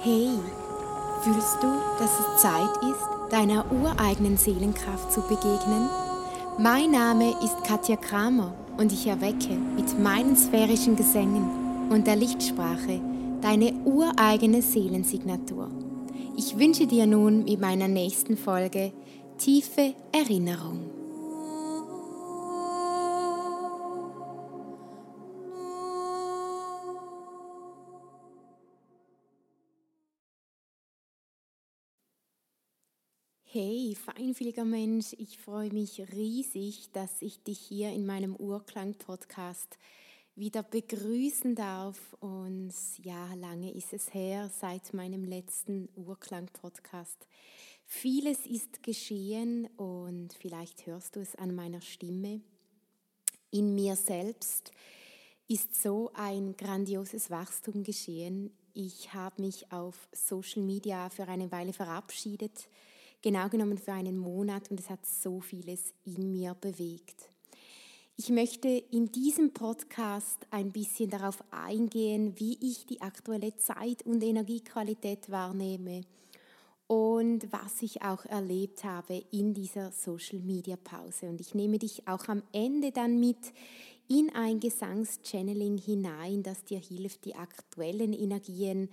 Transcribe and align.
Hey, 0.00 0.28
fühlst 1.22 1.62
du, 1.62 1.68
dass 1.98 2.20
es 2.20 2.42
Zeit 2.42 2.76
ist, 2.82 3.32
deiner 3.32 3.64
ureigenen 3.72 4.36
Seelenkraft 4.36 5.10
zu 5.10 5.22
begegnen? 5.22 5.88
Mein 6.58 6.90
Name 6.90 7.30
ist 7.42 7.64
Katja 7.64 7.96
Kramer 7.96 8.54
und 8.76 8.92
ich 8.92 9.06
erwecke 9.06 9.54
mit 9.74 9.98
meinen 9.98 10.36
sphärischen 10.36 10.96
Gesängen 10.96 11.88
und 11.90 12.06
der 12.06 12.16
Lichtsprache 12.16 13.00
deine 13.40 13.72
ureigene 13.84 14.62
Seelensignatur. 14.62 15.70
Ich 16.36 16.58
wünsche 16.58 16.86
dir 16.86 17.06
nun 17.06 17.44
mit 17.44 17.60
meiner 17.60 17.88
nächsten 17.88 18.36
Folge 18.36 18.92
tiefe 19.38 19.94
Erinnerung. 20.12 20.95
Hey, 33.48 33.94
feinfühliger 33.94 34.64
Mensch, 34.64 35.14
ich 35.18 35.38
freue 35.38 35.72
mich 35.72 36.02
riesig, 36.12 36.90
dass 36.92 37.22
ich 37.22 37.44
dich 37.44 37.60
hier 37.60 37.90
in 37.92 38.04
meinem 38.04 38.34
Urklang-Podcast 38.34 39.78
wieder 40.34 40.64
begrüßen 40.64 41.54
darf. 41.54 42.12
Und 42.18 42.74
ja, 43.04 43.32
lange 43.34 43.72
ist 43.72 43.92
es 43.92 44.12
her 44.12 44.50
seit 44.52 44.92
meinem 44.94 45.22
letzten 45.22 45.88
Urklang-Podcast. 45.94 47.28
Vieles 47.84 48.46
ist 48.46 48.82
geschehen 48.82 49.68
und 49.76 50.34
vielleicht 50.34 50.84
hörst 50.88 51.14
du 51.14 51.20
es 51.20 51.36
an 51.36 51.54
meiner 51.54 51.80
Stimme. 51.80 52.40
In 53.52 53.76
mir 53.76 53.94
selbst 53.94 54.72
ist 55.46 55.80
so 55.80 56.10
ein 56.14 56.56
grandioses 56.56 57.30
Wachstum 57.30 57.84
geschehen. 57.84 58.50
Ich 58.74 59.14
habe 59.14 59.40
mich 59.40 59.70
auf 59.70 60.08
Social 60.10 60.62
Media 60.62 61.10
für 61.10 61.28
eine 61.28 61.52
Weile 61.52 61.72
verabschiedet 61.72 62.68
genau 63.22 63.48
genommen 63.48 63.78
für 63.78 63.92
einen 63.92 64.18
Monat 64.18 64.70
und 64.70 64.80
es 64.80 64.90
hat 64.90 65.04
so 65.04 65.40
vieles 65.40 65.94
in 66.04 66.32
mir 66.32 66.54
bewegt. 66.54 67.30
Ich 68.18 68.30
möchte 68.30 68.68
in 68.68 69.12
diesem 69.12 69.52
Podcast 69.52 70.46
ein 70.50 70.72
bisschen 70.72 71.10
darauf 71.10 71.44
eingehen, 71.50 72.32
wie 72.38 72.56
ich 72.62 72.86
die 72.86 73.02
aktuelle 73.02 73.54
Zeit- 73.56 74.06
und 74.06 74.22
Energiequalität 74.22 75.30
wahrnehme 75.30 76.00
und 76.86 77.52
was 77.52 77.82
ich 77.82 78.02
auch 78.02 78.24
erlebt 78.24 78.84
habe 78.84 79.22
in 79.32 79.52
dieser 79.52 79.92
Social-Media-Pause. 79.92 81.28
Und 81.28 81.40
ich 81.42 81.54
nehme 81.54 81.78
dich 81.78 82.08
auch 82.08 82.28
am 82.28 82.42
Ende 82.52 82.90
dann 82.90 83.20
mit 83.20 83.52
in 84.08 84.34
ein 84.34 84.60
Gesangschanneling 84.60 85.78
hinein, 85.78 86.42
das 86.42 86.64
dir 86.64 86.78
hilft, 86.78 87.24
die 87.24 87.34
aktuellen 87.34 88.12
Energien 88.12 88.88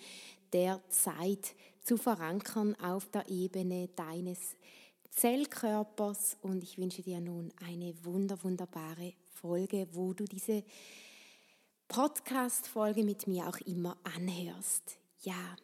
der 0.53 0.81
Zeit 0.89 1.55
zu 1.83 1.97
verankern 1.97 2.75
auf 2.75 3.09
der 3.11 3.29
Ebene 3.29 3.89
deines 3.95 4.55
Zellkörpers. 5.11 6.37
Und 6.41 6.63
ich 6.63 6.77
wünsche 6.77 7.01
dir 7.01 7.19
nun 7.19 7.53
eine 7.65 7.93
wunder, 8.03 8.41
wunderbare 8.43 9.13
Folge, 9.33 9.87
wo 9.91 10.13
du 10.13 10.25
diese 10.25 10.63
Podcast-Folge 11.87 13.03
mit 13.03 13.27
mir 13.27 13.47
auch 13.47 13.57
immer 13.65 13.97
anhörst. 14.03 14.97
Ja, 15.21 15.55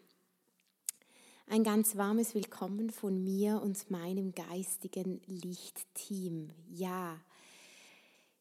ein 1.48 1.64
ganz 1.64 1.96
warmes 1.98 2.36
Willkommen 2.36 2.92
von 2.92 3.24
mir 3.24 3.62
und 3.62 3.90
meinem 3.90 4.34
geistigen 4.34 5.20
Lichtteam. 5.26 6.52
Ja, 6.70 7.20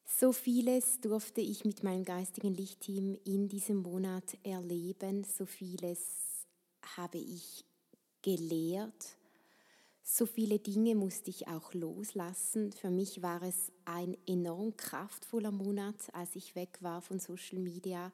so 0.04 0.32
vieles 0.32 1.00
durfte 1.00 1.40
ich 1.40 1.64
mit 1.64 1.82
meinem 1.82 2.04
geistigen 2.04 2.54
Lichtteam 2.54 3.16
in 3.24 3.48
diesem 3.48 3.78
Monat 3.78 4.36
erleben. 4.42 5.24
So 5.24 5.46
vieles 5.46 6.00
habe 6.96 7.18
ich 7.18 7.64
gelehrt. 8.22 9.16
So 10.02 10.24
viele 10.24 10.58
Dinge 10.58 10.94
musste 10.94 11.28
ich 11.28 11.48
auch 11.48 11.74
loslassen. 11.74 12.72
Für 12.72 12.90
mich 12.90 13.20
war 13.20 13.42
es 13.42 13.70
ein 13.84 14.16
enorm 14.26 14.76
kraftvoller 14.76 15.50
Monat, 15.50 15.96
als 16.14 16.34
ich 16.34 16.54
weg 16.54 16.78
war 16.80 17.02
von 17.02 17.20
Social 17.20 17.58
Media, 17.58 18.10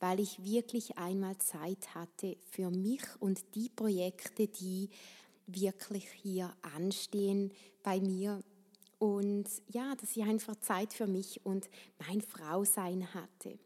weil 0.00 0.18
ich 0.18 0.42
wirklich 0.42 0.98
einmal 0.98 1.38
Zeit 1.38 1.94
hatte 1.94 2.36
für 2.50 2.70
mich 2.70 3.02
und 3.20 3.54
die 3.54 3.68
Projekte, 3.68 4.48
die 4.48 4.90
wirklich 5.46 6.08
hier 6.10 6.52
anstehen 6.74 7.52
bei 7.82 8.00
mir. 8.00 8.42
Und 8.98 9.46
ja, 9.68 9.94
dass 9.94 10.16
ich 10.16 10.24
einfach 10.24 10.56
Zeit 10.56 10.92
für 10.92 11.06
mich 11.06 11.46
und 11.46 11.70
mein 12.06 12.20
Frausein 12.20 13.14
hatte. 13.14 13.58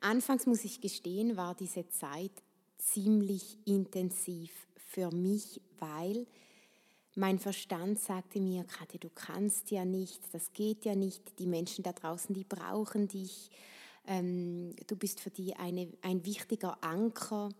Anfangs 0.00 0.46
muss 0.46 0.64
ich 0.64 0.80
gestehen, 0.80 1.36
war 1.36 1.54
diese 1.54 1.86
Zeit 1.90 2.32
ziemlich 2.80 3.58
intensiv 3.64 4.50
für 4.76 5.10
mich, 5.10 5.60
weil 5.78 6.26
mein 7.14 7.38
Verstand 7.38 7.98
sagte 7.98 8.40
mir, 8.40 8.64
Kathi, 8.64 8.98
du 8.98 9.10
kannst 9.10 9.70
ja 9.70 9.84
nicht, 9.84 10.22
das 10.32 10.52
geht 10.52 10.84
ja 10.84 10.94
nicht, 10.94 11.38
die 11.38 11.46
Menschen 11.46 11.82
da 11.82 11.92
draußen, 11.92 12.34
die 12.34 12.44
brauchen 12.44 13.08
dich, 13.08 13.50
ähm, 14.06 14.74
du 14.86 14.96
bist 14.96 15.20
für 15.20 15.30
die 15.30 15.56
eine, 15.56 15.92
ein 16.02 16.24
wichtiger 16.24 16.82
Anker. 16.82 17.50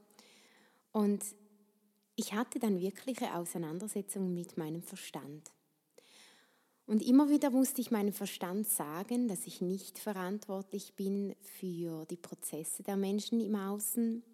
Und 0.93 1.25
ich 2.17 2.33
hatte 2.33 2.59
dann 2.59 2.81
wirkliche 2.81 3.35
Auseinandersetzungen 3.35 4.35
mit 4.35 4.57
meinem 4.57 4.83
Verstand. 4.83 5.51
Und 6.87 7.03
immer 7.03 7.31
wieder 7.31 7.51
musste 7.51 7.81
ich 7.81 7.93
meinem 7.93 8.13
Verstand 8.13 8.67
sagen, 8.69 9.29
dass 9.29 9.47
ich 9.47 9.61
nicht 9.61 9.99
verantwortlich 9.99 10.95
bin 10.95 11.37
für 11.41 12.05
die 12.07 12.17
Prozesse 12.17 12.83
der 12.83 12.97
Menschen 12.97 13.41
im 13.41 13.55
Außen, 13.55 14.25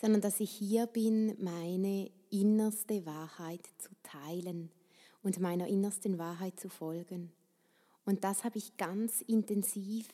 sondern 0.00 0.22
dass 0.22 0.40
ich 0.40 0.50
hier 0.50 0.86
bin, 0.86 1.36
meine 1.42 2.10
innerste 2.30 3.04
Wahrheit 3.04 3.66
zu 3.78 3.90
teilen 4.02 4.70
und 5.22 5.40
meiner 5.40 5.66
innersten 5.66 6.18
Wahrheit 6.18 6.58
zu 6.58 6.70
folgen. 6.70 7.30
Und 8.06 8.24
das 8.24 8.44
habe 8.44 8.56
ich 8.56 8.78
ganz 8.78 9.20
intensiv 9.20 10.08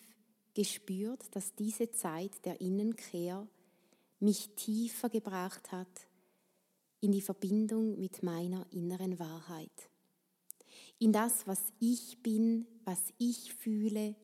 gespürt, 0.54 1.24
dass 1.36 1.54
diese 1.54 1.90
Zeit 1.92 2.44
der 2.44 2.60
Innenkehr 2.60 3.46
mich 4.18 4.50
tiefer 4.56 5.08
gebracht 5.08 5.70
hat 5.70 6.08
in 7.00 7.12
die 7.12 7.20
Verbindung 7.20 7.98
mit 7.98 8.24
meiner 8.24 8.66
inneren 8.72 9.20
Wahrheit. 9.20 9.90
In 10.98 11.12
das, 11.12 11.46
was 11.46 11.60
ich 11.78 12.22
bin, 12.22 12.66
was 12.84 13.00
ich 13.18 13.54
fühle. 13.54 14.16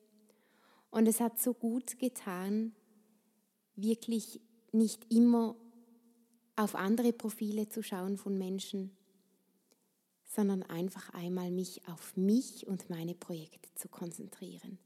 Und 0.90 1.06
es 1.06 1.20
hat 1.20 1.40
so 1.40 1.54
gut 1.54 1.98
getan, 2.00 2.74
wirklich 3.76 4.40
nicht 4.72 5.12
immer 5.12 5.56
auf 6.56 6.74
andere 6.74 7.12
Profile 7.12 7.68
zu 7.68 7.82
schauen 7.82 8.16
von 8.16 8.36
Menschen, 8.36 8.90
sondern 10.24 10.62
einfach 10.62 11.10
einmal 11.10 11.50
mich 11.50 11.86
auf 11.88 12.16
mich 12.16 12.66
und 12.66 12.88
meine 12.88 13.14
Projekte 13.14 13.68
zu 13.74 13.88
konzentrieren. 13.88 14.78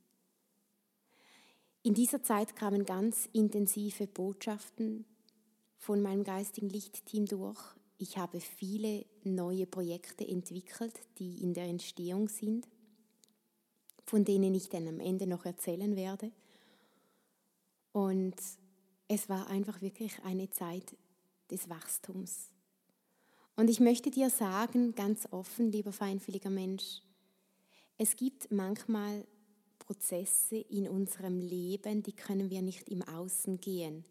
In 1.83 1.95
dieser 1.95 2.23
Zeit 2.23 2.57
kamen 2.57 2.85
ganz 2.85 3.29
intensive 3.33 4.09
Botschaften 4.09 5.05
von 5.79 6.03
meinem 6.03 6.25
geistigen 6.25 6.69
Lichtteam 6.69 7.27
durch. 7.27 7.61
Ich 7.99 8.19
habe 8.19 8.41
viele 8.41 9.07
neue 9.23 9.67
Projekte 9.67 10.27
entwickelt, 10.27 10.95
die 11.19 11.43
in 11.43 11.55
der 11.55 11.67
Entstehung 11.67 12.29
sind, 12.29 12.67
von 14.05 14.25
denen 14.25 14.55
ich 14.55 14.69
dann 14.69 14.89
am 14.89 14.99
Ende 14.99 15.29
noch 15.29 15.45
erzählen 15.45 15.95
werde. 15.95 16.33
Und 17.93 18.35
es 19.09 19.29
war 19.29 19.49
einfach 19.49 19.81
wirklich 19.81 20.13
eine 20.25 20.51
Zeit 20.51 20.97
des 21.51 21.69
Wachstums. 21.69 22.51
Und 23.55 23.71
ich 23.71 23.81
möchte 23.81 24.11
dir 24.11 24.31
sagen, 24.31 24.95
ganz 24.95 25.27
offen, 25.31 25.73
lieber 25.73 25.93
feinfühliger 25.93 26.51
Mensch, 26.51 27.01
es 27.99 28.17
gibt 28.17 28.51
manchmal 28.51 29.25
Prozesse 29.79 30.57
in 30.57 30.89
unserem 30.89 31.41
Leben, 31.41 32.03
die 32.03 32.13
können 32.13 32.51
wir 32.51 32.61
nicht 32.61 32.89
im 32.89 33.03
Außen 33.03 33.61
gehen. 33.61 34.05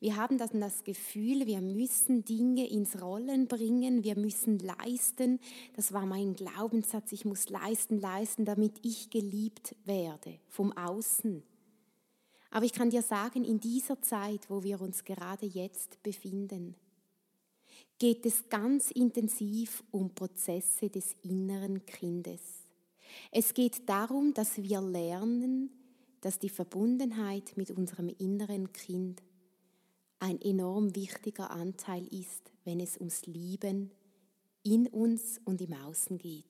Wir 0.00 0.16
haben 0.16 0.38
dann 0.38 0.60
das 0.60 0.84
Gefühl, 0.84 1.46
wir 1.46 1.60
müssen 1.60 2.24
Dinge 2.24 2.68
ins 2.68 3.00
Rollen 3.00 3.46
bringen, 3.46 4.02
wir 4.04 4.18
müssen 4.18 4.58
leisten. 4.58 5.38
Das 5.76 5.92
war 5.92 6.06
mein 6.06 6.34
Glaubenssatz, 6.34 7.12
ich 7.12 7.26
muss 7.26 7.50
leisten, 7.50 8.00
leisten, 8.00 8.46
damit 8.46 8.84
ich 8.84 9.10
geliebt 9.10 9.76
werde 9.84 10.40
vom 10.48 10.72
Außen. 10.72 11.42
Aber 12.50 12.64
ich 12.64 12.72
kann 12.72 12.90
dir 12.90 13.02
sagen, 13.02 13.44
in 13.44 13.60
dieser 13.60 14.00
Zeit, 14.00 14.48
wo 14.48 14.62
wir 14.62 14.80
uns 14.80 15.04
gerade 15.04 15.46
jetzt 15.46 16.02
befinden, 16.02 16.74
geht 17.98 18.24
es 18.24 18.48
ganz 18.48 18.90
intensiv 18.90 19.82
um 19.90 20.14
Prozesse 20.14 20.88
des 20.88 21.14
inneren 21.22 21.84
Kindes. 21.84 22.40
Es 23.30 23.54
geht 23.54 23.88
darum, 23.88 24.34
dass 24.34 24.62
wir 24.62 24.80
lernen, 24.80 25.70
dass 26.20 26.38
die 26.38 26.48
Verbundenheit 26.48 27.56
mit 27.56 27.70
unserem 27.70 28.08
inneren 28.08 28.72
Kind 28.72 29.22
ein 30.20 30.40
enorm 30.40 30.94
wichtiger 30.96 31.50
Anteil 31.50 32.06
ist, 32.12 32.50
wenn 32.64 32.80
es 32.80 32.98
ums 32.98 33.26
Lieben 33.26 33.90
in 34.62 34.86
uns 34.88 35.40
und 35.44 35.60
im 35.60 35.72
Außen 35.72 36.18
geht. 36.18 36.44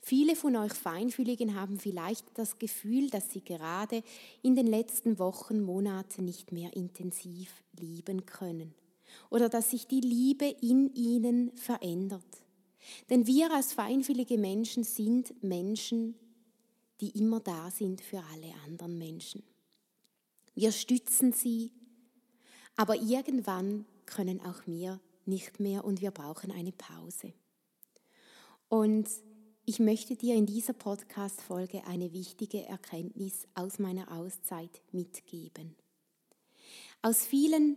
Viele 0.00 0.36
von 0.36 0.56
euch 0.56 0.72
Feinfühligen 0.72 1.54
haben 1.54 1.78
vielleicht 1.78 2.26
das 2.34 2.58
Gefühl, 2.58 3.10
dass 3.10 3.30
sie 3.32 3.42
gerade 3.42 4.02
in 4.42 4.54
den 4.54 4.66
letzten 4.66 5.18
Wochen, 5.18 5.62
Monaten 5.62 6.24
nicht 6.24 6.52
mehr 6.52 6.74
intensiv 6.74 7.62
lieben 7.78 8.26
können 8.26 8.74
oder 9.30 9.48
dass 9.48 9.70
sich 9.70 9.86
die 9.86 10.00
Liebe 10.00 10.46
in 10.60 10.92
ihnen 10.94 11.56
verändert. 11.56 12.24
Denn 13.10 13.26
wir 13.26 13.52
als 13.52 13.72
feinfühlige 13.72 14.38
Menschen 14.38 14.84
sind 14.84 15.42
Menschen, 15.42 16.14
die 17.00 17.10
immer 17.18 17.40
da 17.40 17.70
sind 17.70 18.00
für 18.00 18.22
alle 18.32 18.52
anderen 18.64 18.98
Menschen. 18.98 19.42
Wir 20.54 20.72
stützen 20.72 21.32
sie, 21.32 21.72
aber 22.76 22.96
irgendwann 22.96 23.86
können 24.06 24.40
auch 24.40 24.66
wir 24.66 25.00
nicht 25.24 25.60
mehr 25.60 25.84
und 25.84 26.00
wir 26.00 26.10
brauchen 26.10 26.50
eine 26.50 26.72
Pause. 26.72 27.32
Und 28.68 29.08
ich 29.64 29.78
möchte 29.78 30.16
dir 30.16 30.34
in 30.34 30.46
dieser 30.46 30.72
Podcast-Folge 30.72 31.84
eine 31.86 32.12
wichtige 32.12 32.66
Erkenntnis 32.66 33.46
aus 33.54 33.78
meiner 33.78 34.10
Auszeit 34.10 34.82
mitgeben. 34.90 35.76
Aus 37.00 37.24
vielen 37.24 37.76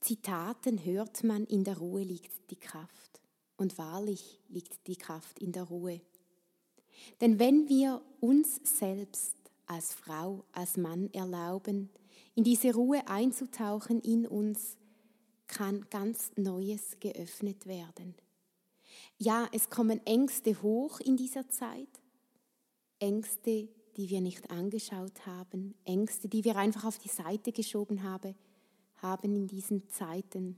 Zitaten 0.00 0.84
hört 0.84 1.24
man, 1.24 1.44
in 1.44 1.64
der 1.64 1.78
Ruhe 1.78 2.02
liegt 2.02 2.50
die 2.50 2.58
Kraft. 2.58 3.20
Und 3.56 3.78
wahrlich 3.78 4.40
liegt 4.48 4.86
die 4.86 4.96
Kraft 4.96 5.38
in 5.40 5.52
der 5.52 5.64
Ruhe. 5.64 6.00
Denn 7.20 7.38
wenn 7.38 7.68
wir 7.68 8.02
uns 8.20 8.60
selbst 8.62 9.34
als 9.66 9.94
Frau, 9.94 10.44
als 10.52 10.76
Mann 10.76 11.12
erlauben, 11.12 11.90
in 12.34 12.44
diese 12.44 12.74
Ruhe 12.74 13.06
einzutauchen 13.08 14.00
in 14.00 14.26
uns, 14.26 14.76
kann 15.48 15.84
ganz 15.90 16.30
Neues 16.36 16.98
geöffnet 17.00 17.66
werden. 17.66 18.14
Ja, 19.24 19.48
es 19.52 19.70
kommen 19.70 20.04
Ängste 20.04 20.60
hoch 20.62 20.98
in 20.98 21.16
dieser 21.16 21.48
Zeit. 21.48 22.00
Ängste, 22.98 23.68
die 23.96 24.10
wir 24.10 24.20
nicht 24.20 24.50
angeschaut 24.50 25.26
haben. 25.26 25.76
Ängste, 25.84 26.28
die 26.28 26.42
wir 26.42 26.56
einfach 26.56 26.82
auf 26.82 26.98
die 26.98 27.08
Seite 27.08 27.52
geschoben 27.52 28.02
haben, 28.02 28.34
haben 28.96 29.36
in 29.36 29.46
diesen 29.46 29.88
Zeiten. 29.90 30.56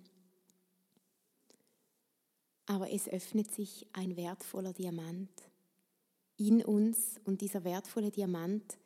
Aber 2.65 2.91
es 2.91 3.07
öffnet 3.07 3.53
sich 3.53 3.87
ein 3.93 4.17
wertvoller 4.17 4.73
Diamant 4.73 5.29
in 6.39 6.65
uns 6.65 7.21
und 7.27 7.43
dieser 7.43 7.65
wertvolle 7.65 8.11
Diamant 8.11 8.79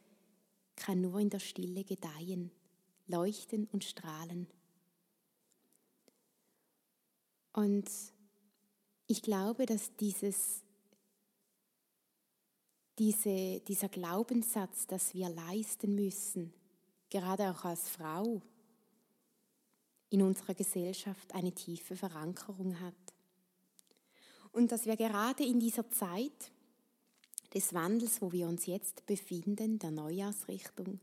kann 0.74 1.00
nur 1.02 1.20
in 1.20 1.30
der 1.30 1.38
Stille 1.38 1.84
gedeihen, 1.84 2.50
leuchten 3.06 3.68
und 3.70 3.84
strahlen. 3.84 4.48
Und 7.52 7.88
ich 9.08 9.22
glaube, 9.22 9.64
dass 9.66 9.96
dieses, 9.96 10.62
diese, 12.98 13.60
dieser 13.60 13.88
Glaubenssatz, 13.88 14.86
dass 14.86 15.14
wir 15.14 15.30
leisten 15.30 15.94
müssen, 15.94 16.52
gerade 17.08 17.50
auch 17.50 17.64
als 17.64 17.88
Frau, 17.88 18.42
in 20.10 20.22
unserer 20.22 20.54
Gesellschaft 20.54 21.34
eine 21.34 21.52
tiefe 21.52 21.96
Verankerung 21.96 22.78
hat. 22.80 22.94
Und 24.52 24.72
dass 24.72 24.84
wir 24.84 24.96
gerade 24.96 25.44
in 25.44 25.58
dieser 25.58 25.90
Zeit 25.90 26.52
des 27.54 27.72
Wandels, 27.72 28.20
wo 28.20 28.30
wir 28.32 28.46
uns 28.46 28.66
jetzt 28.66 29.06
befinden, 29.06 29.78
der 29.78 29.90
Neuausrichtung, 29.90 31.00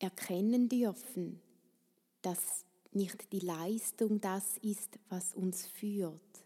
erkennen 0.00 0.68
dürfen, 0.68 1.40
dass 2.22 2.65
nicht 2.96 3.32
die 3.32 3.40
Leistung 3.40 4.20
das 4.20 4.58
ist, 4.58 4.98
was 5.08 5.34
uns 5.34 5.66
führt, 5.66 6.44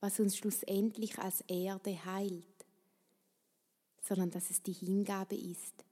was 0.00 0.20
uns 0.20 0.36
schlussendlich 0.36 1.18
als 1.18 1.42
Erde 1.48 2.04
heilt, 2.04 2.44
sondern 4.02 4.30
dass 4.30 4.50
es 4.50 4.62
die 4.62 4.72
Hingabe 4.72 5.36
ist, 5.36 5.84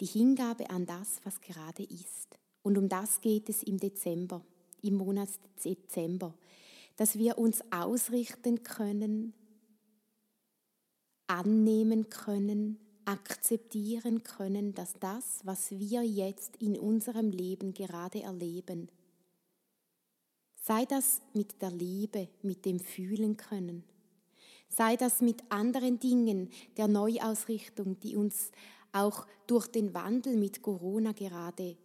die 0.00 0.06
Hingabe 0.06 0.70
an 0.70 0.86
das, 0.86 1.20
was 1.24 1.40
gerade 1.40 1.82
ist. 1.82 2.38
Und 2.62 2.78
um 2.78 2.88
das 2.88 3.20
geht 3.20 3.48
es 3.48 3.62
im 3.62 3.78
Dezember, 3.78 4.44
im 4.82 4.94
Monat 4.94 5.28
Dezember, 5.64 6.34
dass 6.96 7.16
wir 7.16 7.38
uns 7.38 7.62
ausrichten 7.72 8.62
können, 8.62 9.32
annehmen 11.26 12.08
können, 12.10 12.78
akzeptieren 13.04 14.22
können, 14.22 14.74
dass 14.74 14.94
das, 15.00 15.40
was 15.44 15.70
wir 15.70 16.02
jetzt 16.02 16.56
in 16.56 16.78
unserem 16.78 17.30
Leben 17.30 17.74
gerade 17.74 18.22
erleben, 18.22 18.88
Sei 20.64 20.84
das 20.84 21.20
mit 21.34 21.60
der 21.60 21.72
Liebe, 21.72 22.28
mit 22.42 22.64
dem 22.66 22.78
Fühlen 22.78 23.36
können. 23.36 23.82
Sei 24.68 24.94
das 24.94 25.20
mit 25.20 25.42
anderen 25.48 25.98
Dingen 25.98 26.50
der 26.76 26.86
Neuausrichtung, 26.86 27.98
die 27.98 28.14
uns 28.14 28.52
auch 28.92 29.26
durch 29.48 29.66
den 29.66 29.92
Wandel 29.92 30.36
mit 30.36 30.62
Corona 30.62 31.10
gerade 31.10 31.76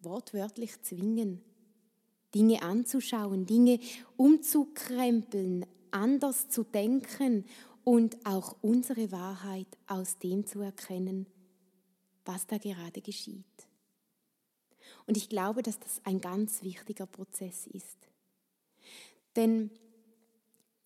wortwörtlich 0.00 0.82
zwingen, 0.82 1.42
Dinge 2.34 2.60
anzuschauen, 2.62 3.46
Dinge 3.46 3.78
umzukrempeln, 4.16 5.64
anders 5.92 6.48
zu 6.48 6.64
denken 6.64 7.44
und 7.84 8.26
auch 8.26 8.56
unsere 8.62 9.12
Wahrheit 9.12 9.68
aus 9.86 10.18
dem 10.18 10.44
zu 10.44 10.60
erkennen, 10.60 11.26
was 12.24 12.48
da 12.48 12.58
gerade 12.58 13.00
geschieht. 13.00 13.44
Und 15.06 15.16
ich 15.16 15.28
glaube, 15.28 15.62
dass 15.62 15.78
das 15.78 16.00
ein 16.02 16.20
ganz 16.20 16.64
wichtiger 16.64 17.06
Prozess 17.06 17.68
ist. 17.68 18.07
Denn 19.38 19.70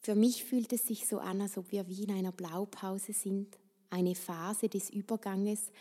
für 0.00 0.14
mich 0.14 0.44
fühlt 0.44 0.74
es 0.74 0.86
sich 0.86 1.08
so 1.08 1.18
an, 1.18 1.40
als 1.40 1.56
ob 1.56 1.72
wir 1.72 1.88
wie 1.88 2.04
in 2.04 2.10
einer 2.10 2.32
Blaupause 2.32 3.14
sind, 3.14 3.58
eine 3.88 4.14
Phase 4.14 4.68
des 4.68 4.90
Überganges. 4.90 5.72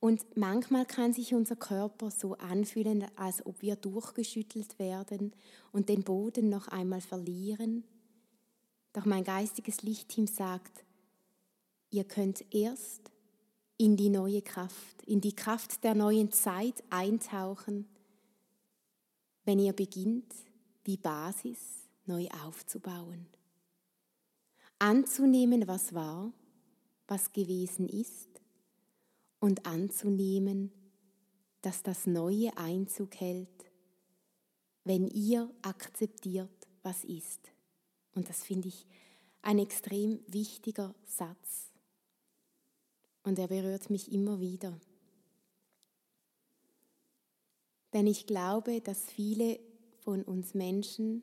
Und 0.00 0.36
manchmal 0.36 0.86
kann 0.86 1.12
sich 1.12 1.34
unser 1.34 1.54
Körper 1.54 2.10
so 2.10 2.34
anfühlen, 2.34 3.06
als 3.14 3.46
ob 3.46 3.62
wir 3.62 3.76
durchgeschüttelt 3.76 4.80
werden 4.80 5.34
und 5.70 5.88
den 5.88 6.02
Boden 6.02 6.48
noch 6.48 6.66
einmal 6.66 7.00
verlieren. 7.00 7.84
Doch 8.92 9.04
mein 9.04 9.22
geistiges 9.22 9.82
Lichtteam 9.82 10.26
sagt, 10.26 10.84
ihr 11.90 12.02
könnt 12.02 12.44
erst 12.52 13.12
in 13.76 13.96
die 13.96 14.08
neue 14.08 14.42
Kraft, 14.42 15.02
in 15.06 15.20
die 15.20 15.36
Kraft 15.36 15.84
der 15.84 15.94
neuen 15.94 16.32
Zeit 16.32 16.82
eintauchen, 16.90 17.86
wenn 19.44 19.60
ihr 19.60 19.74
beginnt, 19.74 20.34
die 20.88 20.96
Basis 20.96 21.85
neu 22.06 22.28
aufzubauen. 22.44 23.26
Anzunehmen, 24.78 25.66
was 25.66 25.94
war, 25.94 26.32
was 27.08 27.32
gewesen 27.32 27.88
ist 27.88 28.28
und 29.40 29.66
anzunehmen, 29.66 30.70
dass 31.62 31.82
das 31.82 32.06
Neue 32.06 32.56
Einzug 32.56 33.16
hält, 33.16 33.48
wenn 34.84 35.08
ihr 35.08 35.50
akzeptiert, 35.62 36.68
was 36.82 37.04
ist. 37.04 37.52
Und 38.14 38.28
das 38.28 38.44
finde 38.44 38.68
ich 38.68 38.86
ein 39.42 39.58
extrem 39.58 40.20
wichtiger 40.26 40.94
Satz. 41.04 41.72
Und 43.22 43.38
er 43.38 43.48
berührt 43.48 43.90
mich 43.90 44.12
immer 44.12 44.40
wieder. 44.40 44.78
Denn 47.92 48.06
ich 48.06 48.26
glaube, 48.26 48.80
dass 48.80 49.04
viele 49.04 49.58
von 50.00 50.22
uns 50.22 50.54
Menschen, 50.54 51.22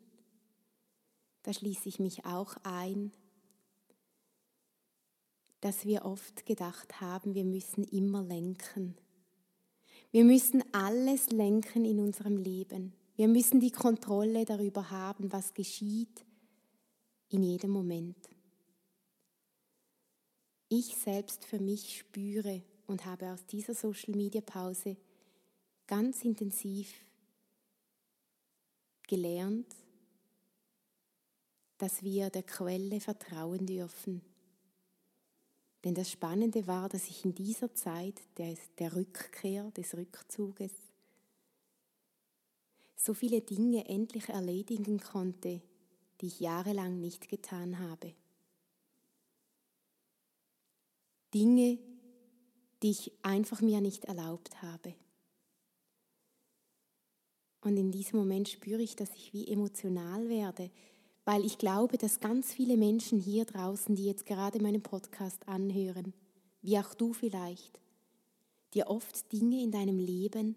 da 1.43 1.53
schließe 1.53 1.87
ich 1.87 1.99
mich 1.99 2.25
auch 2.25 2.55
ein, 2.63 3.11
dass 5.61 5.85
wir 5.85 6.03
oft 6.05 6.45
gedacht 6.45 6.99
haben, 6.99 7.35
wir 7.35 7.45
müssen 7.45 7.83
immer 7.85 8.23
lenken. 8.23 8.97
Wir 10.11 10.25
müssen 10.25 10.63
alles 10.73 11.31
lenken 11.31 11.85
in 11.85 11.99
unserem 11.99 12.37
Leben. 12.37 12.93
Wir 13.15 13.27
müssen 13.27 13.59
die 13.59 13.71
Kontrolle 13.71 14.43
darüber 14.43 14.89
haben, 14.89 15.31
was 15.31 15.53
geschieht 15.53 16.25
in 17.29 17.43
jedem 17.43 17.71
Moment 17.71 18.33
ich 20.77 20.95
selbst 20.95 21.45
für 21.45 21.59
mich 21.59 21.99
spüre 21.99 22.63
und 22.87 23.05
habe 23.05 23.31
aus 23.31 23.45
dieser 23.45 23.75
Social-Media-Pause 23.75 24.97
ganz 25.85 26.23
intensiv 26.23 26.91
gelernt, 29.07 29.67
dass 31.83 32.01
wir 32.01 32.29
der 32.29 32.43
Quelle 32.43 33.01
vertrauen 33.01 33.65
dürfen. 33.65 34.21
Denn 35.83 35.93
das 35.93 36.09
Spannende 36.09 36.65
war, 36.65 36.87
dass 36.87 37.09
ich 37.09 37.25
in 37.25 37.35
dieser 37.35 37.75
Zeit 37.75 38.21
der, 38.37 38.55
der 38.79 38.95
Rückkehr, 38.95 39.69
des 39.71 39.93
Rückzuges, 39.93 40.71
so 42.95 43.13
viele 43.13 43.41
Dinge 43.41 43.85
endlich 43.89 44.29
erledigen 44.29 44.97
konnte, 44.97 45.61
die 46.21 46.27
ich 46.27 46.39
jahrelang 46.39 47.01
nicht 47.01 47.27
getan 47.27 47.77
habe. 47.79 48.13
Dinge, 51.33 51.79
die 52.81 52.91
ich 52.91 53.11
einfach 53.23 53.59
mir 53.59 53.81
nicht 53.81 54.05
erlaubt 54.05 54.61
habe. 54.61 54.95
Und 57.59 57.75
in 57.75 57.91
diesem 57.91 58.19
Moment 58.19 58.47
spüre 58.47 58.81
ich, 58.81 58.95
dass 58.95 59.13
ich 59.15 59.33
wie 59.33 59.49
emotional 59.49 60.29
werde, 60.29 60.71
weil 61.25 61.45
ich 61.45 61.57
glaube, 61.57 61.97
dass 61.97 62.19
ganz 62.19 62.51
viele 62.51 62.77
Menschen 62.77 63.19
hier 63.19 63.45
draußen, 63.45 63.95
die 63.95 64.05
jetzt 64.05 64.25
gerade 64.25 64.61
meinen 64.61 64.81
Podcast 64.81 65.47
anhören, 65.47 66.13
wie 66.61 66.77
auch 66.77 66.93
du 66.93 67.13
vielleicht, 67.13 67.79
dir 68.73 68.87
oft 68.87 69.31
Dinge 69.31 69.61
in 69.61 69.71
deinem 69.71 69.99
Leben, 69.99 70.55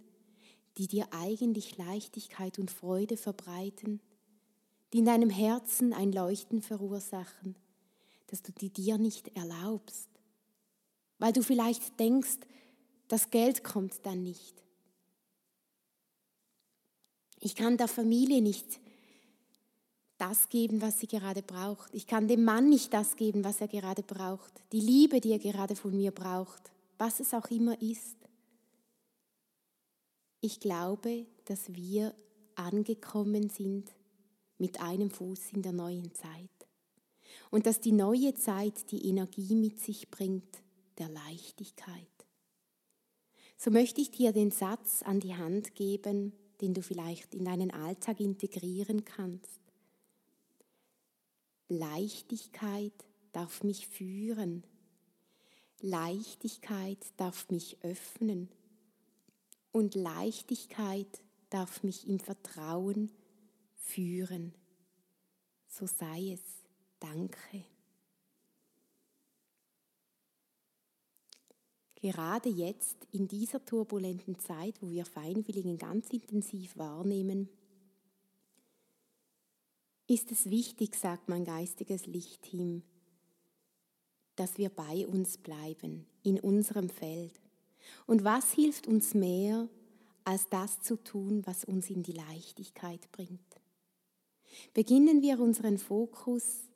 die 0.79 0.89
dir 0.89 1.09
eigentlich 1.13 1.77
Leichtigkeit 1.77 2.59
und 2.59 2.71
Freude 2.71 3.17
verbreiten, 3.17 4.01
die 4.93 4.99
in 4.99 5.05
deinem 5.05 5.31
Herzen 5.31 5.93
ein 5.93 6.13
Leuchten 6.13 6.63
verursachen, 6.63 7.57
dass 8.29 8.43
du 8.43 8.53
die 8.53 8.71
dir 8.71 8.99
nicht 8.99 9.37
erlaubst, 9.37 10.09
weil 11.19 11.33
du 11.33 11.43
vielleicht 11.43 11.99
denkst, 12.01 12.39
das 13.09 13.31
Geld 13.31 13.63
kommt 13.63 14.05
dann 14.05 14.23
nicht. 14.23 14.55
Ich 17.39 17.55
kann 17.55 17.77
der 17.77 17.89
Familie 17.89 18.43
nicht 18.43 18.81
das 20.19 20.49
geben, 20.49 20.81
was 20.81 21.01
sie 21.01 21.07
gerade 21.07 21.43
braucht. 21.43 21.93
Ich 21.95 22.07
kann 22.07 22.29
dem 22.29 22.45
Mann 22.45 22.69
nicht 22.69 22.93
das 22.93 23.17
geben, 23.17 23.45
was 23.45 23.61
er 23.61 23.69
gerade 23.69 24.03
braucht. 24.03 24.53
Die 24.73 24.81
Liebe, 24.81 25.21
die 25.21 25.33
er 25.33 25.39
gerade 25.39 25.77
von 25.77 25.95
mir 25.95 26.11
braucht. 26.11 26.71
Was 26.99 27.21
es 27.21 27.35
auch 27.35 27.51
immer 27.51 27.81
ist. 27.83 28.17
Ich 30.41 30.61
glaube, 30.61 31.27
dass 31.45 31.75
wir 31.75 32.15
angekommen 32.55 33.51
sind 33.51 33.93
mit 34.59 34.81
einem 34.81 35.11
Fuß 35.11 35.53
in 35.53 35.63
der 35.63 35.73
neuen 35.73 36.15
Zeit. 36.15 36.51
Und 37.51 37.67
dass 37.67 37.81
die 37.81 37.93
neue 37.93 38.35
Zeit 38.35 38.91
die 38.91 39.09
Energie 39.09 39.55
mit 39.55 39.81
sich 39.81 40.11
bringt 40.11 40.63
der 40.99 41.09
Leichtigkeit. 41.09 42.07
So 43.59 43.71
möchte 43.71 44.01
ich 44.01 44.11
dir 44.11 44.33
den 44.33 44.51
Satz 44.51 45.03
an 45.03 45.21
die 45.21 45.35
Hand 45.35 45.75
geben, 45.75 46.33
den 46.61 46.75
du 46.75 46.83
vielleicht 46.83 47.35
in 47.35 47.45
deinen 47.45 47.71
Alltag 47.71 48.21
integrieren 48.21 49.05
kannst. 49.05 49.66
Leichtigkeit 51.69 52.93
darf 53.33 53.63
mich 53.63 53.89
führen. 53.89 54.65
Leichtigkeit 55.81 57.05
darf 57.17 57.51
mich 57.51 57.77
öffnen. 57.83 58.49
Und 59.73 59.95
Leichtigkeit 59.95 61.23
darf 61.51 61.83
mich 61.83 62.09
im 62.09 62.19
Vertrauen 62.19 63.13
führen. 63.75 64.55
So 65.69 65.87
sei 65.87 66.33
es. 66.33 66.41
Danke. 66.99 67.65
Gerade 71.97 72.49
jetzt 72.49 72.97
in 73.11 73.27
dieser 73.27 73.65
turbulenten 73.65 74.39
Zeit, 74.39 74.81
wo 74.81 74.91
wir 74.91 75.05
Feinwilligen 75.05 75.77
ganz 75.77 76.11
intensiv 76.11 76.77
wahrnehmen, 76.77 77.49
ist 80.07 80.31
es 80.31 80.51
wichtig, 80.51 80.95
sagt 80.95 81.29
mein 81.29 81.45
geistiges 81.45 82.07
Lichtteam, 82.07 82.83
dass 84.37 84.59
wir 84.59 84.69
bei 84.69 85.07
uns 85.07 85.39
bleiben, 85.39 86.07
in 86.23 86.39
unserem 86.39 86.89
Feld. 86.89 87.41
Und 88.07 88.25
was 88.25 88.53
hilft 88.53 88.87
uns 88.87 89.15
mehr, 89.15 89.69
als 90.25 90.49
das 90.49 90.81
zu 90.81 90.97
tun, 90.97 91.43
was 91.47 91.65
uns 91.65 91.89
in 91.91 92.03
die 92.03 92.13
Leichtigkeit 92.13 93.11
bringt? 93.13 93.41
Beginnen 94.75 95.23
wir 95.23 95.41
unseren 95.41 95.79
Fokus 95.79 96.69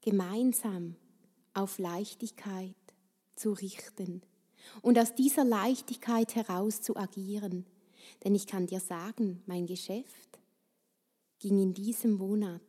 gemeinsam 0.00 0.96
auf 1.54 1.78
Leichtigkeit 1.78 2.74
zu 3.34 3.52
richten 3.52 4.22
und 4.82 4.98
aus 4.98 5.14
dieser 5.14 5.44
Leichtigkeit 5.44 6.34
heraus 6.34 6.80
zu 6.82 6.96
agieren. 6.96 7.66
Denn 8.24 8.34
ich 8.34 8.46
kann 8.46 8.66
dir 8.66 8.80
sagen, 8.80 9.42
mein 9.46 9.66
Geschäft 9.66 10.25
ging 11.38 11.60
in 11.60 11.74
diesem 11.74 12.12
Monat 12.12 12.62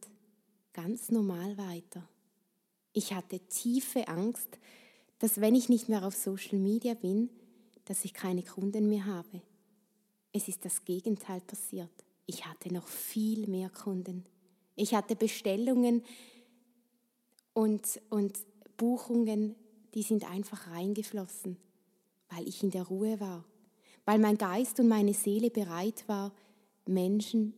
ganz 0.74 1.09
normal 1.09 1.57
weiter. 1.57 2.07
Ich 2.93 3.13
hatte 3.13 3.39
tiefe 3.39 4.07
Angst, 4.07 4.59
dass 5.19 5.41
wenn 5.41 5.55
ich 5.55 5.69
nicht 5.69 5.89
mehr 5.89 6.05
auf 6.05 6.15
Social 6.15 6.59
Media 6.59 6.93
bin, 6.93 7.29
dass 7.86 8.05
ich 8.05 8.13
keine 8.13 8.43
Kunden 8.43 8.89
mehr 8.89 9.05
habe. 9.05 9.41
Es 10.33 10.47
ist 10.47 10.65
das 10.65 10.83
Gegenteil 10.86 11.41
passiert. 11.41 11.89
Ich 12.25 12.45
hatte 12.45 12.71
noch 12.74 12.88
viel 12.88 13.47
mehr 13.47 13.69
Kunden. 13.69 14.25
Ich 14.75 14.93
hatte 14.93 15.15
Bestellungen 15.15 16.03
und, 17.53 18.00
und 18.09 18.38
Buchungen, 18.75 19.55
die 19.95 20.03
sind 20.03 20.29
einfach 20.29 20.67
reingeflossen, 20.67 21.57
weil 22.29 22.47
ich 22.47 22.62
in 22.62 22.69
der 22.69 22.83
Ruhe 22.83 23.19
war, 23.19 23.43
weil 24.05 24.19
mein 24.19 24.38
Geist 24.38 24.79
und 24.79 24.88
meine 24.88 25.13
Seele 25.13 25.50
bereit 25.50 26.03
war, 26.07 26.31
Menschen 26.86 27.53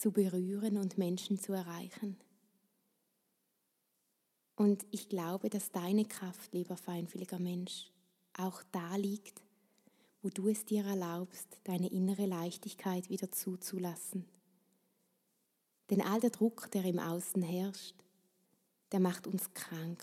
zu 0.00 0.12
berühren 0.12 0.78
und 0.78 0.96
Menschen 0.96 1.38
zu 1.38 1.52
erreichen. 1.52 2.16
Und 4.56 4.86
ich 4.90 5.10
glaube, 5.10 5.50
dass 5.50 5.72
deine 5.72 6.06
Kraft, 6.06 6.54
lieber 6.54 6.78
feinfühliger 6.78 7.38
Mensch, 7.38 7.92
auch 8.32 8.62
da 8.72 8.96
liegt, 8.96 9.42
wo 10.22 10.30
du 10.30 10.48
es 10.48 10.64
dir 10.64 10.86
erlaubst, 10.86 11.60
deine 11.64 11.90
innere 11.90 12.24
Leichtigkeit 12.24 13.10
wieder 13.10 13.30
zuzulassen. 13.30 14.24
Denn 15.90 16.00
all 16.00 16.20
der 16.20 16.30
Druck, 16.30 16.70
der 16.70 16.84
im 16.84 16.98
Außen 16.98 17.42
herrscht, 17.42 17.96
der 18.92 19.00
macht 19.00 19.26
uns 19.26 19.52
krank. 19.52 20.02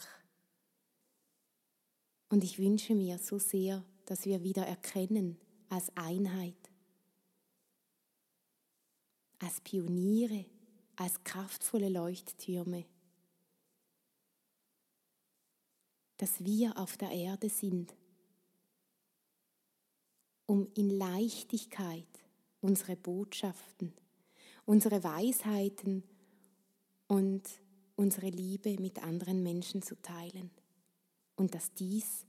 Und 2.30 2.44
ich 2.44 2.60
wünsche 2.60 2.94
mir 2.94 3.18
so 3.18 3.40
sehr, 3.40 3.84
dass 4.06 4.26
wir 4.26 4.44
wieder 4.44 4.68
erkennen 4.68 5.40
als 5.70 5.92
Einheit, 5.96 6.67
als 9.40 9.62
Pioniere, 9.62 10.46
als 10.96 11.24
kraftvolle 11.24 11.90
Leuchttürme, 11.90 12.86
dass 16.18 16.44
wir 16.44 16.78
auf 16.78 16.98
der 16.98 17.12
Erde 17.12 17.50
sind, 17.50 17.96
um 20.48 20.68
in 20.76 20.90
Leichtigkeit 20.90 22.08
unsere 22.62 22.96
Botschaften, 22.96 23.94
unsere 24.66 25.04
Weisheiten 25.04 26.04
und 27.08 27.44
unsere 27.96 28.30
Liebe 28.30 28.80
mit 28.80 29.04
anderen 29.04 29.44
Menschen 29.44 29.82
zu 29.82 30.02
teilen. 30.02 30.50
Und 31.36 31.54
dass 31.54 31.72
dies 31.74 32.26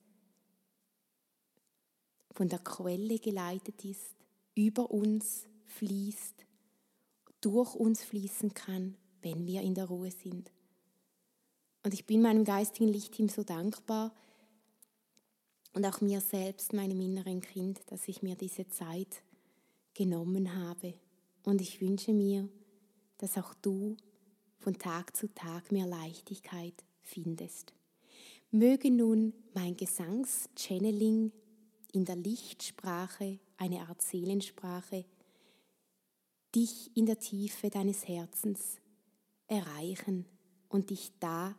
von 2.33 2.49
der 2.49 2.59
Quelle 2.59 3.19
geleitet 3.19 3.85
ist, 3.85 4.15
über 4.55 4.91
uns 4.91 5.47
fließt, 5.65 6.48
durch 7.41 7.75
uns 7.75 8.03
fließen 8.03 8.55
kann, 8.55 8.97
wenn 9.23 9.47
wir 9.47 9.63
in 9.63 9.75
der 9.75 9.87
Ruhe 9.87 10.11
sind. 10.11 10.51
Und 11.83 11.95
ich 11.95 12.07
bin 12.07 12.23
meinem 12.23 12.45
geistigen 12.45 12.89
Lichtteam 12.89 13.29
so 13.29 13.45
dankbar 13.45 14.13
und 15.73 15.87
auch 15.87 16.01
mir 16.01 16.21
selbst, 16.21 16.73
meinem 16.73 17.01
inneren 17.01 17.41
Kind, 17.41 17.81
dass 17.87 18.09
ich 18.09 18.23
mir 18.23 18.35
diese 18.35 18.69
Zeit 18.69 19.23
genommen 19.95 20.55
habe. 20.55 20.95
Und 21.45 21.61
ich 21.61 21.81
wünsche 21.81 22.13
mir, 22.13 22.49
dass 23.19 23.39
auch 23.39 23.55
du 23.55 23.97
von 24.59 24.79
Tag 24.79 25.17
zu 25.17 25.33
Tag 25.35 25.73
mehr 25.73 25.87
Leichtigkeit 25.87 26.75
findest. 27.03 27.73
Möge 28.51 28.91
nun 28.91 29.33
mein 29.55 29.77
Gesangschanneling 29.77 31.33
in 31.93 32.05
der 32.05 32.17
Lichtsprache, 32.17 33.39
eine 33.57 33.81
Art 33.89 34.03
Seelensprache, 34.03 35.05
dich 36.55 36.97
in 36.97 37.07
der 37.07 37.19
Tiefe 37.19 37.71
deines 37.71 38.07
Herzens 38.09 38.79
erreichen 39.47 40.27
und 40.69 40.91
dich 40.91 41.13
da 41.21 41.57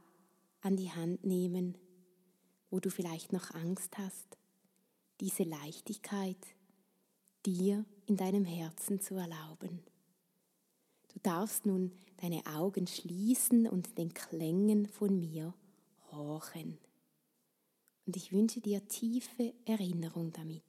an 0.62 0.76
die 0.76 0.92
Hand 0.92 1.24
nehmen, 1.26 1.78
wo 2.70 2.80
du 2.80 2.90
vielleicht 2.90 3.34
noch 3.34 3.52
Angst 3.52 3.98
hast, 3.98 4.38
diese 5.20 5.44
Leichtigkeit 5.44 6.38
dir 7.46 7.86
in 8.06 8.18
deinem 8.18 8.46
Herzen 8.46 9.00
zu 9.00 9.16
erlauben. 9.16 9.80
Du 11.14 11.20
darfst 11.24 11.66
nun 11.66 11.92
deine 12.18 12.46
Augen 12.46 12.88
schließen 12.88 13.68
und 13.68 13.98
den 13.98 14.14
Klängen 14.14 14.86
von 14.88 15.20
mir 15.20 15.54
horchen. 16.12 16.78
Und 18.06 18.16
ich 18.18 18.32
wünsche 18.32 18.62
dir 18.62 18.88
tiefe 18.88 19.54
Erinnerung 19.66 20.32
damit. 20.32 20.64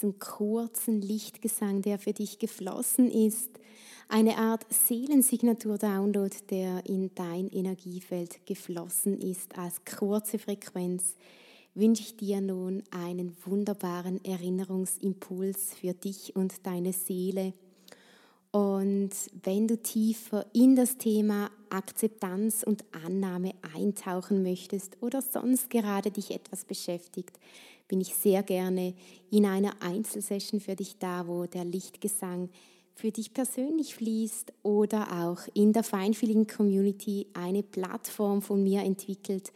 Diesen 0.00 0.18
kurzen 0.18 1.02
Lichtgesang, 1.02 1.82
der 1.82 1.98
für 1.98 2.14
dich 2.14 2.38
geflossen 2.38 3.10
ist, 3.10 3.50
eine 4.08 4.38
Art 4.38 4.64
Seelensignatur-Download, 4.72 6.34
der 6.48 6.86
in 6.86 7.14
dein 7.14 7.48
Energiefeld 7.50 8.46
geflossen 8.46 9.20
ist 9.20 9.58
als 9.58 9.84
kurze 9.84 10.38
Frequenz, 10.38 11.16
wünsche 11.74 12.02
ich 12.02 12.16
dir 12.16 12.40
nun 12.40 12.82
einen 12.90 13.36
wunderbaren 13.44 14.24
Erinnerungsimpuls 14.24 15.74
für 15.74 15.92
dich 15.92 16.34
und 16.34 16.66
deine 16.66 16.94
Seele. 16.94 17.52
Und 18.52 19.10
wenn 19.42 19.68
du 19.68 19.76
tiefer 19.76 20.46
in 20.54 20.76
das 20.76 20.96
Thema 20.96 21.50
Akzeptanz 21.68 22.62
und 22.64 22.84
Annahme 23.04 23.52
eintauchen 23.76 24.42
möchtest 24.42 24.96
oder 25.02 25.20
sonst 25.20 25.68
gerade 25.68 26.10
dich 26.10 26.30
etwas 26.32 26.64
beschäftigt, 26.64 27.38
bin 27.90 28.00
ich 28.00 28.14
sehr 28.14 28.44
gerne 28.44 28.94
in 29.32 29.44
einer 29.44 29.82
Einzelsession 29.82 30.60
für 30.60 30.76
dich 30.76 30.96
da, 30.98 31.26
wo 31.26 31.46
der 31.46 31.64
Lichtgesang 31.64 32.48
für 32.94 33.10
dich 33.10 33.34
persönlich 33.34 33.96
fließt 33.96 34.52
oder 34.62 35.24
auch 35.24 35.40
in 35.54 35.72
der 35.72 35.82
feinfühligen 35.82 36.46
Community 36.46 37.26
eine 37.34 37.64
Plattform 37.64 38.42
von 38.42 38.62
mir 38.62 38.82
entwickelt, 38.82 39.52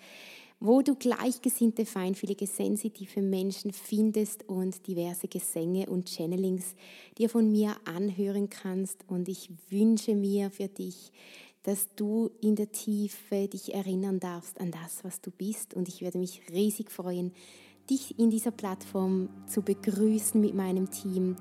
wo 0.58 0.82
du 0.82 0.96
gleichgesinnte, 0.96 1.86
feinfühlige, 1.86 2.48
sensitive 2.48 3.22
Menschen 3.22 3.72
findest 3.72 4.48
und 4.48 4.84
diverse 4.88 5.28
Gesänge 5.28 5.86
und 5.86 6.08
Channelings 6.08 6.74
dir 7.18 7.28
von 7.28 7.52
mir 7.52 7.76
anhören 7.84 8.50
kannst. 8.50 9.04
Und 9.06 9.28
ich 9.28 9.48
wünsche 9.70 10.16
mir 10.16 10.50
für 10.50 10.68
dich, 10.68 11.12
dass 11.62 11.88
du 11.94 12.30
in 12.40 12.56
der 12.56 12.72
Tiefe 12.72 13.46
dich 13.46 13.74
erinnern 13.74 14.18
darfst 14.18 14.60
an 14.60 14.72
das, 14.72 15.04
was 15.04 15.20
du 15.20 15.30
bist. 15.30 15.74
Und 15.74 15.86
ich 15.88 16.02
würde 16.02 16.18
mich 16.18 16.40
riesig 16.50 16.90
freuen, 16.90 17.32
dich 17.88 18.18
in 18.18 18.30
dieser 18.30 18.50
Plattform 18.50 19.28
zu 19.46 19.62
begrüßen 19.62 20.40
mit 20.40 20.54
meinem 20.54 20.90
Team 20.90 21.36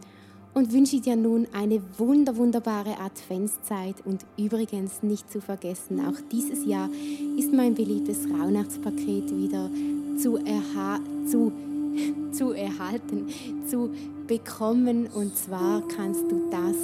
und 0.53 0.71
wünsche 0.71 0.99
dir 0.99 1.15
nun 1.15 1.47
eine 1.53 1.81
wunder, 1.97 2.37
wunderbare 2.37 2.99
Adventszeit 2.99 3.95
und 4.05 4.25
übrigens 4.37 5.01
nicht 5.01 5.31
zu 5.31 5.41
vergessen, 5.41 5.99
auch 6.05 6.19
dieses 6.31 6.65
Jahr 6.65 6.89
ist 7.37 7.51
mein 7.53 7.73
beliebtes 7.73 8.27
Rauhnachtspaket 8.29 9.35
wieder 9.35 9.69
zu, 10.17 10.37
erha 10.37 10.99
zu, 11.25 11.51
zu 12.31 12.51
erhalten, 12.51 13.27
zu 13.67 13.89
bekommen. 14.27 15.07
Und 15.07 15.35
zwar 15.35 15.81
kannst 15.87 16.23
du 16.31 16.49
das 16.51 16.77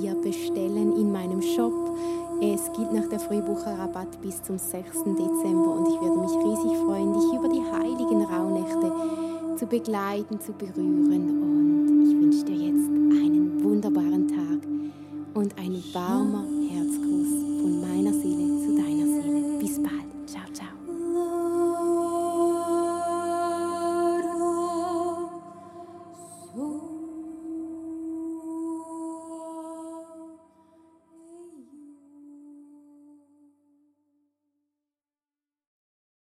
dir 0.00 0.14
bestellen 0.16 0.96
in 0.96 1.12
meinem 1.12 1.40
Shop 1.40 1.96
es 2.52 2.70
gibt 2.72 2.92
nach 2.92 3.08
der 3.08 3.20
Frühbucherrabatt 3.20 4.20
bis 4.20 4.42
zum 4.42 4.58
6. 4.58 4.74
Dezember 5.04 5.76
und 5.76 5.88
ich 5.88 6.00
würde 6.00 6.20
mich 6.20 6.36
riesig 6.44 6.76
freuen, 6.78 7.12
dich 7.14 7.32
über 7.32 7.48
die 7.48 7.62
heiligen 7.72 8.24
Rauhnächte 8.24 8.92
zu 9.56 9.66
begleiten, 9.66 10.40
zu 10.40 10.52
berühren. 10.52 11.42
Und 11.42 12.06
ich 12.06 12.20
wünsche 12.20 12.44
dir 12.44 12.56
jetzt 12.56 12.88
einen 12.88 13.62
wunderbaren 13.62 14.28
Tag 14.28 14.68
und 15.34 15.56
ein 15.58 15.82
warmer, 15.92 16.44